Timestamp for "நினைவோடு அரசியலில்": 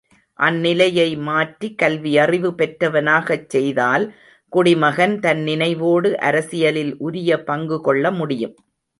5.43-6.97